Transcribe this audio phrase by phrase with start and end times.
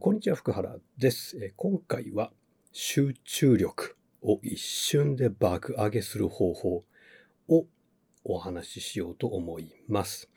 [0.00, 1.52] こんにちは、福原です。
[1.56, 2.32] 今回は
[2.72, 6.84] 集中力を一瞬で爆上げする方法
[7.48, 7.66] を
[8.24, 10.30] お話ししようと思います。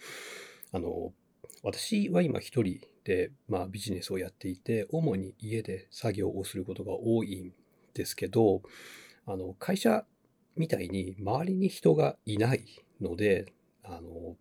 [0.72, 1.14] あの、
[1.64, 7.54] 私は今一人で、まあ、ビジネスをやっていて、主に家で作業をすることが多いん
[7.94, 8.62] ですけど、
[9.26, 10.06] あの、会社
[10.56, 12.66] みたいに周りに人がいない
[13.02, 13.54] ので、
[13.84, 14.36] あの、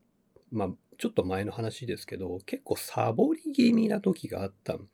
[0.50, 4.88] まあ、ちょっと前の話ですけど、結構サボり気味な時があったん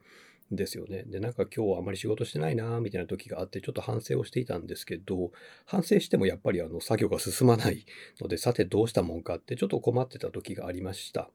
[0.50, 1.04] ですよね。
[1.04, 5.30] で、なんか今日はあまり仕事してないなみたいな時があって、ちょっと反省をしていたんですけど、
[5.66, 7.86] 反省してもやっぱりあの作業が進まない
[8.20, 11.30] ので、さてどうしたもんかってちょっと困ってた時がありました。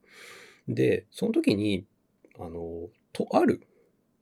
[0.68, 1.86] で、その時に、
[2.40, 3.64] あの、とある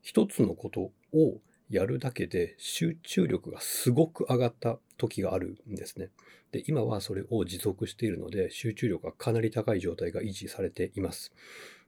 [0.02, 6.10] 一つのことをやるだけで集中力がすごく上がった時があるんですね。
[6.52, 11.34] で、今はそれを持続しているので、集中力がかなり高い状態が維持されています。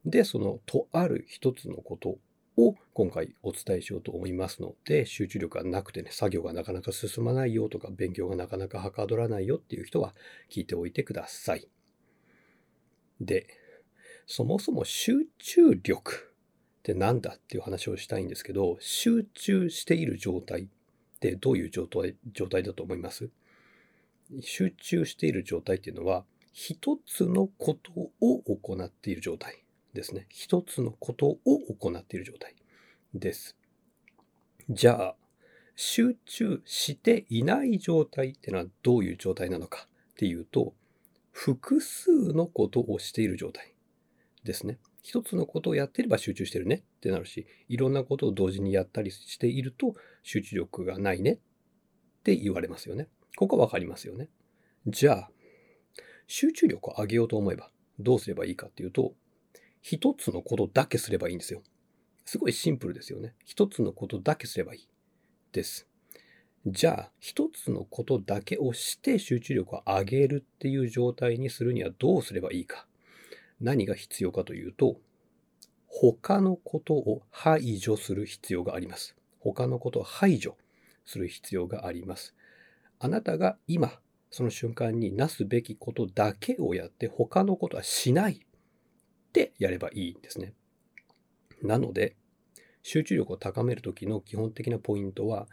[0.06, 2.18] で、そのとある一つのこと
[2.58, 10.14] を今回お伝えしようと思いますので、集中力がなくてね、作業がなかなか進まないよとか、勉強がなかなかはかどらないよっていう人は
[10.50, 11.68] 聞いておいてください。
[13.22, 13.48] で、
[14.26, 16.34] そもそも集中力
[16.80, 20.68] って何だっていう話をしたいんですけど、集中している状態
[21.18, 23.30] ってどういう状態状態だと思います？
[24.42, 30.28] 集中している状態っていうのは、一つのことを行っている状態ですね。
[30.30, 31.38] 一つのことを
[31.80, 32.56] 行っている状態
[33.14, 33.58] です。
[34.70, 35.16] じゃあ、
[35.76, 40.74] 集中していない状態っていうのはどういう状態なのかっていうと、
[41.32, 43.74] 複数のことをしている状態
[44.44, 44.78] ですね。
[45.04, 51.40] 一つのことをやっていれば集中してるねってなるし、いろんなことを同時にやったりしていると集中力がないねっ
[52.24, 53.08] て言われますよね。
[53.36, 54.30] ここはわかりますよね。
[54.88, 55.32] じゃあ、
[56.26, 59.14] 集中力を上げようと思えばどうすればいいかっていうと、
[59.82, 61.62] 一つのことだけすればいいんですよ。
[62.26, 63.36] すごいシンプルですよね。
[63.46, 64.88] 一つのことだけすればいい
[65.54, 65.88] です。
[66.66, 72.88] じゃあ、一つのことだけをして集中力を上げるっていう状態にするにはどうすればいいか。
[73.62, 75.00] 何が必要かというと、
[75.88, 79.16] 他のことを排除する必要があります。
[79.40, 80.58] 他のことを排除
[81.06, 82.36] する必要があります。
[83.00, 84.00] あなたが今、
[84.30, 88.38] その瞬間になすべきことだけをやって他のことはしないっ
[89.32, 90.54] てやればいいんですね。
[91.62, 92.16] なので、
[92.84, 95.48] 集中力を高めるときの基本的なポイントは、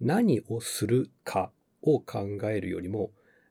[0.00, 1.52] 何をするか
[1.82, 3.10] を考えるよりも、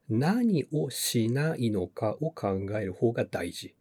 [0.09, 3.75] 何をしないのかを考える方が大事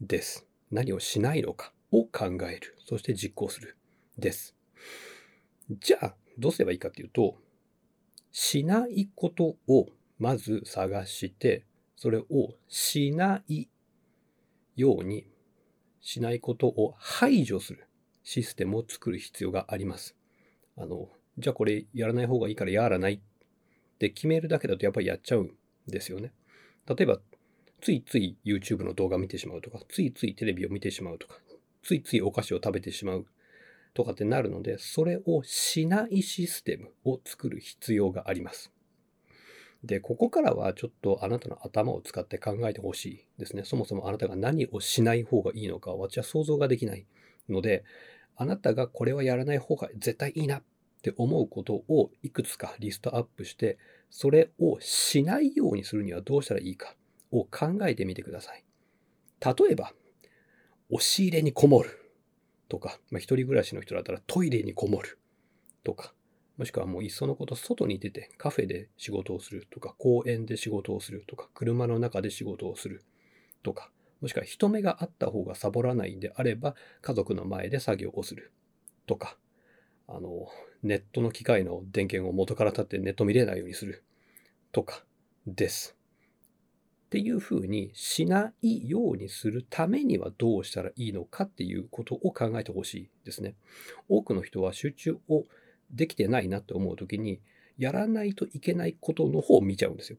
[0.00, 0.46] です。
[0.70, 2.76] 何をしないのかを考える。
[2.84, 3.76] そして実行する。
[4.18, 4.54] です。
[5.70, 7.36] じゃあ、どうすればいいかっていうと、
[8.30, 9.86] しないことを
[10.18, 11.64] まず探して、
[11.96, 13.68] それをしない
[14.76, 15.26] ように、
[16.00, 17.86] しないことを排除する
[18.24, 20.16] システムを作る必要があります。
[20.76, 23.20] あの、じゃあこれやらない方がいいからやらないっ
[23.98, 25.52] て決めるだけだとやっぱりやっちゃうん
[25.86, 26.32] ですよね。
[26.86, 27.20] 例えば、
[27.80, 31.38] ついつい YouTube の動画見てしまうとか、ついついテレビを見てしまうとか、
[31.82, 33.26] ついついお菓子を食べてしまう
[33.94, 38.72] とかってなるので、それをしないシステムを作る必要があります。
[39.84, 43.64] で、ここからはちょっとあなたの頭を使って考えてほしいですね。
[43.64, 47.06] そもそもあなたが何をしない方がいいのか、私は想像ができない
[47.48, 47.84] ので、
[48.36, 50.62] あなたがこれはやらない方が絶対いいなっ
[51.02, 53.76] て思うことをいくつかリストアップして、
[54.08, 56.94] それをしないようにするにはどうしたらいいか
[57.32, 58.64] を考えてみてください。
[59.44, 59.92] 例えば、
[60.92, 62.12] 押し入れにこもる
[62.68, 65.18] とか、まあ、一人暮らしの人だったらトイレにこもる
[65.84, 66.12] とか、
[66.58, 73.02] もしくはもういっそのこと外に出てカフェで仕事をするとか、公園で仕事をするとか、車の中で仕事をする
[73.62, 78.52] とか、もしくは人目があった方がサボらないんであれば、家族の前で作業をする
[79.06, 79.38] とか、
[80.08, 80.46] あの、
[80.82, 84.04] ネットの機械の電源を元から立ってネット見れないようにする
[84.72, 85.04] とか
[85.46, 85.96] です。
[87.12, 93.54] っていうふうにしないようにするためにはどうしたらいいのかっていうことを考えてほしいですね。
[94.08, 95.44] 多くの人は集中を
[95.90, 97.42] できてないなって思うときに、
[97.76, 100.18] やらないといけないことの方を見ちゃうんですよ。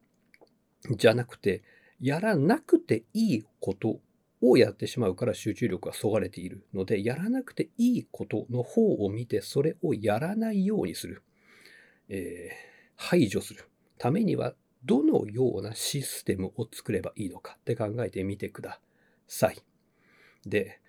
[0.96, 1.64] じゃなくて、
[1.98, 3.98] やらなくていいこと
[4.40, 11.24] をやってしまうから集中力がそがれているので、やらなくていいことの方を見て、それをやらないようにする。
[12.08, 13.68] えー排除する
[13.98, 14.54] ためには、
[14.84, 18.80] どのようなシステムを作ればいいのかって考えてみてくだ
[19.26, 19.58] さい。
[20.46, 20.80] で、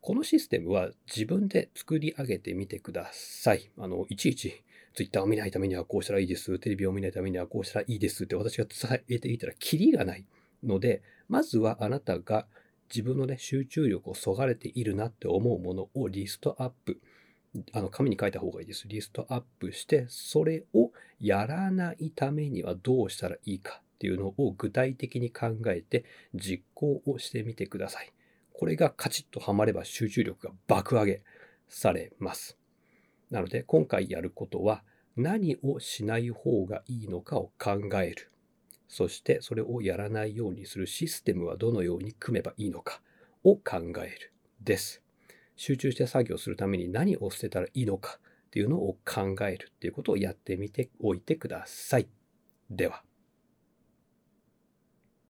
[0.00, 3.70] このシステムは自分で作り上げてみてください。
[3.78, 4.62] あの、いちいち
[4.94, 6.58] Twitter を見ないためにはこうしたらいいです。
[6.58, 10.24] テレビを見ないためにはこうしたらいいですって私が伝えていたらキリがない
[10.62, 12.46] ので、まずはあなたが
[12.90, 17.00] 自分のね、集中力をそがれているなって思うものをリストアップ。
[17.72, 18.88] あの、紙に書いた方がいいです。
[18.88, 20.90] リストアップして、それを
[21.20, 26.04] やらないためにはどうしたらいいかっていうのを具体的に考えて
[26.34, 28.12] 実行をしてみてください。
[28.52, 31.22] これがカチッとはまれば集中力が爆上げ
[31.68, 32.58] されます。
[33.30, 34.82] なので、今回やることは
[35.16, 38.30] 何をしない方がいいのかを考える。
[38.88, 43.00] そしてそれをやらないようにするシステムはどのように組めばいいのか
[43.44, 44.32] を考える。
[44.60, 45.02] です。
[45.58, 52.08] 集中して作業するために何を捨てたらいいのかっていうのを考えるっていうことをやってみておいてください。
[52.70, 53.02] では。